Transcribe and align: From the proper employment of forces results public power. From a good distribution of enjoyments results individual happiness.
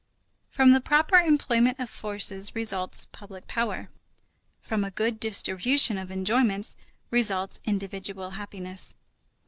From 0.49 0.71
the 0.71 0.81
proper 0.81 1.17
employment 1.19 1.79
of 1.79 1.87
forces 1.87 2.55
results 2.55 3.05
public 3.11 3.45
power. 3.45 3.89
From 4.59 4.83
a 4.83 4.89
good 4.89 5.19
distribution 5.19 5.99
of 5.99 6.09
enjoyments 6.09 6.75
results 7.11 7.59
individual 7.65 8.31
happiness. 8.31 8.95